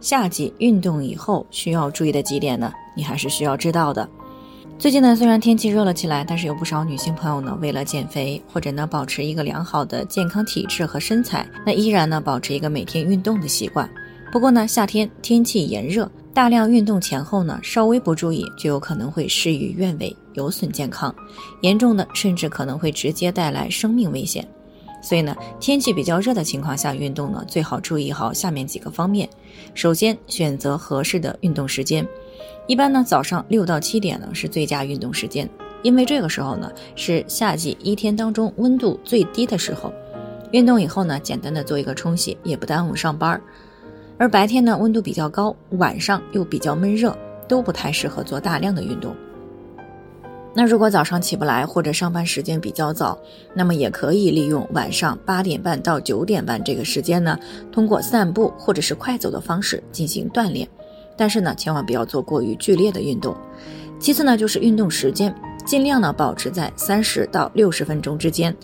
[0.00, 2.72] 夏季运动以后需要注意的几点呢？
[2.96, 4.08] 你还是需要知道的。
[4.78, 13.88] 最近呢，虽然天气热了起来，但是有不少女性朋友呢，为了减肥或者呢保持一个良好的健康体质和身材，那依然呢保持一个每天运动的习惯。
[14.32, 21.14] 不过呢，夏天天气炎热，大量运动前后呢，稍微不注意就有可能会事与愿违，有损健康，
[21.60, 24.48] 严重的甚至可能会直接带来生命危险。
[25.02, 29.28] 所以呢，天气比较热的情况下运动呢，最好注意好下面几个方面。
[29.74, 32.06] 首先，选择合适的运动时间。
[32.66, 35.48] 一般呢，早上六到七点呢是最佳运动时间，
[35.82, 39.92] 因为这个时候呢是夏季一天当中温度最低的时候。
[40.52, 43.40] 运动以后呢，简单的做一个冲洗，也不耽误上班。
[44.18, 47.16] 而白天呢温度比较高，晚上又比较闷热，
[47.48, 49.14] 都不太适合做大量的运动。
[50.52, 53.16] 那如果早上起不来或者上班时间比较早，
[53.54, 57.38] 那么也可以利用晚上八点半到九点半这个时间呢，
[57.70, 60.68] 通过散步或者是快走的方式进行锻炼，
[61.16, 63.36] 但是呢，千万不要做过于剧烈的运动。
[64.00, 65.32] 其次呢，就是运动时间，
[65.64, 68.54] 尽量呢保持在三十到六十分钟之间，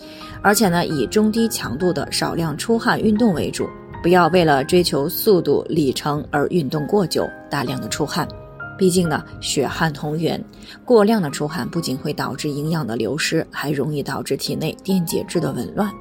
[0.41, 3.65] 而且呢以中低强度的少量出汗运动为主，
[4.03, 8.27] 不要为了追求速度里程而运动过久，大量的出汗。
[8.77, 10.41] 毕竟呢，血汗同源，
[10.85, 15.91] 过量的出汗不仅会导致营养的流失，还容易导致体内电解质的紊乱，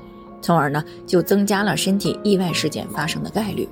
[0.43, 3.67] 从而呢就增加了身体意外事件发生的概率。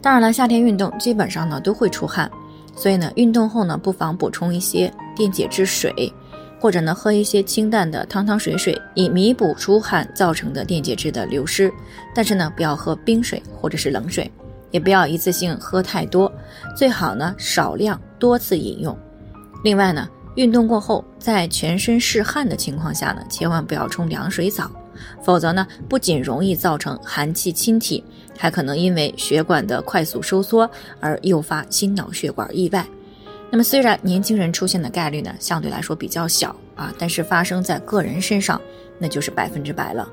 [0.00, 2.30] 当然了，夏天运动基本上呢都会出汗，
[2.74, 6.10] 所以呢运动后呢不妨补充一些电解质水，
[6.58, 11.70] 或者呢喝一些清淡的汤汤水水，以弥补出汗造成的电解质的流失。
[12.14, 14.30] 但是呢不要喝冰水或者是冷水。
[14.70, 16.30] 也不要一次性喝太多，
[16.76, 18.96] 最好呢少量多次饮用。
[19.62, 24.70] 另外呢，运动过后在全身是汗的情况下呢，千万不要冲凉水澡，
[25.22, 28.02] 否则呢不仅容易造成寒气侵体，
[28.38, 30.70] 还可能因为血管的快速收缩
[31.00, 32.86] 而诱发心脑血管意外。
[33.50, 38.60] 那么虽然年轻人出现的概率呢相对来说比较小啊，但是发生在个人身上
[38.98, 40.08] 那就是百分之百了。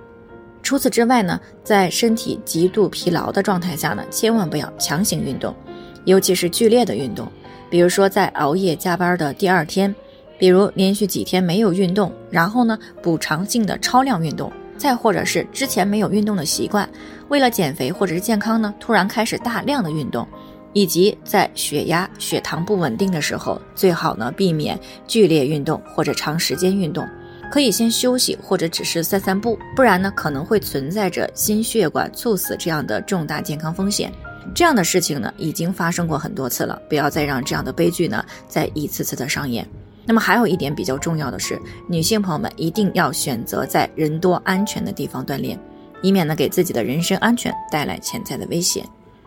[0.68, 5.56] 除此之外呢，在身体极度疲劳的状态下呢，千万不要强行运动，
[6.04, 7.26] 尤其是剧烈的运动，
[7.70, 9.96] 比如说在熬夜加班的第二天，
[10.38, 16.90] 比如连续几天没有运动，然后呢补偿性的超量运动，再或者是之前没有运动的习惯，
[17.30, 20.28] 为了减肥或者是健康呢，突然开始大量的运动，
[20.74, 27.08] 以及在血压、血糖不稳定的时候，最好呢避免剧烈运动或者长时间运动。
[27.52, 34.12] 可以先休息或者只是散散步，不然呢可能会存在着心血管猝死这样的重大健康风险。
[34.56, 39.68] 这样的事情呢已经发生过很多次了，不要再让这样的悲剧呢再一次次的上演。
[40.06, 45.60] 那么还有一点比较重要的是，女性朋友们一定要选择在人多安全的地方锻炼，
[46.02, 48.86] 以免呢给自己的人身安全带来潜在的危险。